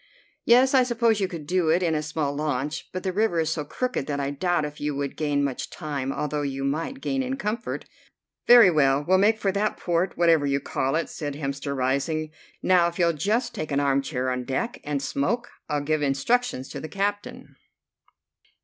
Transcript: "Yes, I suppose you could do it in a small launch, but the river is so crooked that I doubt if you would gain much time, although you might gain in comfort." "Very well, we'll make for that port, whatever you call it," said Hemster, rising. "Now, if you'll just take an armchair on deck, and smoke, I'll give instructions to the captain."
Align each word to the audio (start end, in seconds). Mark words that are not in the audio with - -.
"Yes, 0.45 0.73
I 0.73 0.81
suppose 0.81 1.19
you 1.19 1.27
could 1.27 1.45
do 1.45 1.69
it 1.69 1.83
in 1.83 1.93
a 1.93 2.01
small 2.01 2.33
launch, 2.35 2.89
but 2.91 3.03
the 3.03 3.13
river 3.13 3.39
is 3.39 3.51
so 3.51 3.63
crooked 3.63 4.07
that 4.07 4.19
I 4.19 4.31
doubt 4.31 4.65
if 4.65 4.81
you 4.81 4.95
would 4.95 5.15
gain 5.15 5.43
much 5.43 5.69
time, 5.69 6.11
although 6.11 6.41
you 6.41 6.63
might 6.63 7.01
gain 7.01 7.21
in 7.21 7.37
comfort." 7.37 7.85
"Very 8.47 8.71
well, 8.71 9.05
we'll 9.07 9.19
make 9.19 9.37
for 9.37 9.51
that 9.51 9.77
port, 9.77 10.17
whatever 10.17 10.47
you 10.47 10.59
call 10.59 10.95
it," 10.95 11.07
said 11.07 11.35
Hemster, 11.35 11.75
rising. 11.77 12.31
"Now, 12.63 12.87
if 12.87 12.97
you'll 12.97 13.13
just 13.13 13.53
take 13.53 13.71
an 13.71 13.79
armchair 13.79 14.31
on 14.31 14.43
deck, 14.43 14.81
and 14.83 15.03
smoke, 15.03 15.51
I'll 15.69 15.81
give 15.81 16.01
instructions 16.01 16.67
to 16.69 16.79
the 16.79 16.89
captain." 16.89 17.55